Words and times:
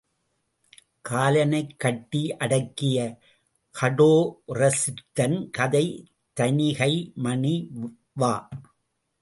காலனைக் 1.01 1.75
கட்டி 1.77 2.21
யடக்கிய 2.39 2.97
கடோரசித்தன் 3.75 5.37
கதை 5.51 5.85
தணிகைமணி 6.37 7.55
வ. 8.19 8.31